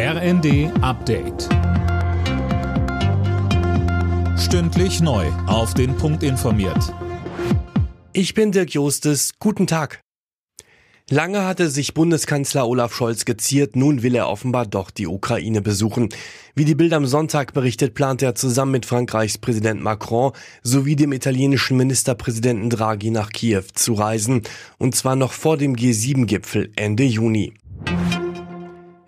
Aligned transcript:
RND 0.00 0.70
Update. 0.80 1.48
Stündlich 4.38 5.00
neu. 5.00 5.26
Auf 5.48 5.74
den 5.74 5.96
Punkt 5.96 6.22
informiert. 6.22 6.94
Ich 8.12 8.32
bin 8.32 8.52
Dirk 8.52 8.70
Jostes. 8.70 9.32
Guten 9.40 9.66
Tag. 9.66 10.00
Lange 11.10 11.44
hatte 11.44 11.68
sich 11.68 11.94
Bundeskanzler 11.94 12.68
Olaf 12.68 12.94
Scholz 12.94 13.24
geziert, 13.24 13.74
nun 13.74 14.04
will 14.04 14.14
er 14.14 14.28
offenbar 14.28 14.66
doch 14.66 14.92
die 14.92 15.08
Ukraine 15.08 15.62
besuchen. 15.62 16.10
Wie 16.54 16.64
die 16.64 16.76
Bild 16.76 16.92
am 16.92 17.06
Sonntag 17.06 17.52
berichtet, 17.52 17.94
plant 17.94 18.22
er 18.22 18.36
zusammen 18.36 18.70
mit 18.70 18.86
Frankreichs 18.86 19.38
Präsident 19.38 19.82
Macron 19.82 20.30
sowie 20.62 20.94
dem 20.94 21.12
italienischen 21.12 21.76
Ministerpräsidenten 21.76 22.70
Draghi 22.70 23.10
nach 23.10 23.30
Kiew 23.30 23.64
zu 23.74 23.94
reisen, 23.94 24.42
und 24.78 24.94
zwar 24.94 25.16
noch 25.16 25.32
vor 25.32 25.56
dem 25.56 25.74
G7-Gipfel 25.74 26.70
Ende 26.76 27.02
Juni. 27.02 27.54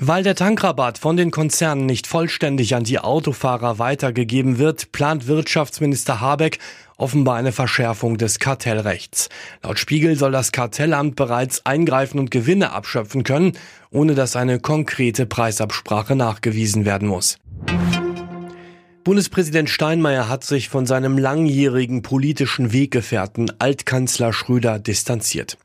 Weil 0.00 0.22
der 0.22 0.36
Tankrabatt 0.36 0.96
von 0.96 1.16
den 1.16 1.32
Konzernen 1.32 1.84
nicht 1.84 2.06
vollständig 2.06 2.76
an 2.76 2.84
die 2.84 3.00
Autofahrer 3.00 3.80
weitergegeben 3.80 4.58
wird, 4.58 4.92
plant 4.92 5.26
Wirtschaftsminister 5.26 6.20
Habeck 6.20 6.60
offenbar 6.96 7.34
eine 7.34 7.50
Verschärfung 7.50 8.16
des 8.16 8.38
Kartellrechts. 8.38 9.28
Laut 9.64 9.80
Spiegel 9.80 10.14
soll 10.16 10.30
das 10.30 10.52
Kartellamt 10.52 11.16
bereits 11.16 11.66
eingreifen 11.66 12.20
und 12.20 12.30
Gewinne 12.30 12.70
abschöpfen 12.70 13.24
können, 13.24 13.54
ohne 13.90 14.14
dass 14.14 14.36
eine 14.36 14.60
konkrete 14.60 15.26
Preisabsprache 15.26 16.14
nachgewiesen 16.14 16.84
werden 16.84 17.08
muss. 17.08 17.38
Bundespräsident 19.08 19.70
Steinmeier 19.70 20.28
hat 20.28 20.44
sich 20.44 20.68
von 20.68 20.84
seinem 20.84 21.16
langjährigen 21.16 22.02
politischen 22.02 22.74
Weggefährten 22.74 23.50
Altkanzler 23.58 24.34
Schröder 24.34 24.78
distanziert. 24.78 25.56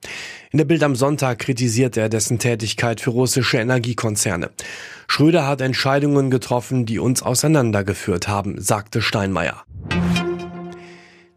In 0.52 0.60
der 0.60 0.64
Bild 0.64 0.82
am 0.82 0.96
Sonntag 0.96 1.40
kritisiert 1.40 1.98
er 1.98 2.08
dessen 2.08 2.40
Tätigkeit 2.40 3.02
für 3.02 3.10
russische 3.10 3.58
Energiekonzerne. 3.58 4.50
Schröder 5.10 5.46
hat 5.46 5.60
Entscheidungen 5.60 6.32
getroffen, 6.32 6.86
die 6.86 7.00
uns 7.00 7.22
auseinandergeführt 7.22 8.30
haben, 8.30 8.62
sagte 8.62 9.02
Steinmeier. 9.02 9.66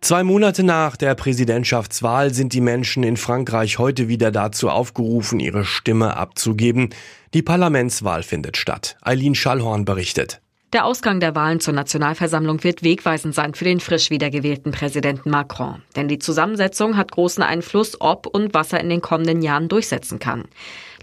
Zwei 0.01 0.23
Monate 0.23 0.63
nach 0.63 0.95
der 0.95 1.17
Präsidentschaftswahl 1.17 2.33
sind 2.33 2.53
die 2.53 2.61
Menschen 2.61 3.03
in 3.03 3.17
Frankreich 3.17 3.81
heute 3.81 4.07
wieder 4.07 4.31
dazu 4.31 4.71
aufgerufen, 4.71 5.41
ihre 5.41 5.65
Stimme 5.65 6.17
abzugeben. 6.17 6.91
Die 7.35 7.43
Parlamentswahl 7.43 8.23
findet 8.23 8.57
statt. 8.57 8.97
Eileen 9.03 9.35
Schallhorn 9.35 9.85
berichtet. 9.85 10.41
Der 10.73 10.85
Ausgang 10.85 11.21
der 11.21 11.37
Wahlen 11.37 11.61
zur 11.61 11.75
Nationalversammlung 11.75 12.65
wird 12.65 12.83
wegweisend 12.83 13.37
sein 13.37 13.55
für 13.55 13.65
den 13.65 13.79
frisch 13.79 14.11
wiedergewählten 14.11 14.73
Präsidenten 14.73 15.31
Macron. 15.31 15.83
Denn 15.95 16.09
die 16.09 16.19
Zusammensetzung 16.19 16.97
hat 16.97 17.13
großen 17.13 17.43
Einfluss, 17.43 18.01
ob 18.01 18.27
und 18.27 18.53
was 18.53 18.73
er 18.73 18.81
in 18.81 18.89
den 18.89 19.01
kommenden 19.01 19.43
Jahren 19.43 19.69
durchsetzen 19.69 20.19
kann. 20.19 20.45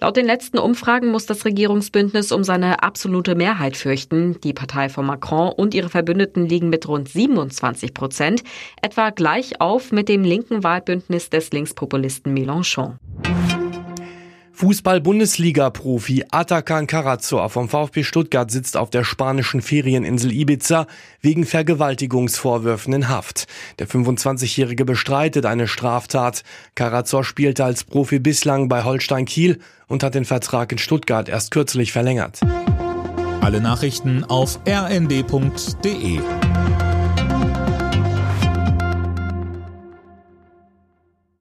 Laut 0.02 0.18
den 0.18 0.26
letzten 0.26 0.58
Umfragen 0.58 1.12
muss 1.12 1.28
das 1.28 1.46
Regierungsbündnis 1.46 2.34
um 2.34 2.44
seine 2.44 2.84
absolute 2.84 3.36
Mehrheit 3.36 3.78
fürchten. 3.78 4.38
Die 4.42 4.52
Partei 4.52 4.90
von 4.90 5.06
Macron 5.06 5.54
und 5.54 5.74
ihre 5.74 5.88
Verbündeten 5.88 6.46
liegen 6.46 6.68
mit 6.68 6.90
rund 6.90 7.08
27 7.08 7.94
Prozent, 7.94 8.44
etwa 8.82 9.12
gleich 9.12 9.62
auf 9.62 9.94
mit 9.94 10.10
dem 10.10 10.26
linken 10.26 10.64
Wahlbündnis 10.64 11.30
des 11.30 11.52
Linkspopulisten 11.52 12.34
Mélenchon. 12.34 12.98
Fußball-Bundesliga-Profi 14.54 16.26
Atakan 16.30 16.86
Karazor 16.86 17.50
vom 17.50 17.70
VfB 17.70 18.04
Stuttgart 18.04 18.52
sitzt 18.52 18.78
auf 18.78 18.92
der 18.92 19.04
spanischen 19.04 19.62
Ferieninsel 19.62 20.32
Ibiza 20.32 20.86
wegen 21.22 21.46
Vergewaltigungsvorwürfen 21.46 22.94
in 22.94 23.10
Haft. 23.10 23.48
Der 23.80 23.88
25-Jährige 23.88 24.86
bestreitet 24.86 25.48
eine 25.48 25.68
Straftat. 25.68 26.44
Karazor 26.76 27.24
spielte 27.24 27.66
als 27.66 27.84
Profi 27.84 28.20
bislang 28.20 28.70
bei 28.70 28.84
Holstein 28.84 29.26
Kiel 29.26 29.60
und 29.88 30.04
hat 30.04 30.14
den 30.14 30.26
Vertrag 30.26 30.72
in 30.72 30.78
Stuttgart 30.78 31.28
erst 31.30 31.50
kürzlich 31.52 31.92
verlängert. 31.92 32.40
Alle 33.42 33.60
Nachrichten 33.60 34.24
auf 34.24 34.60
rnd.de 34.68 36.20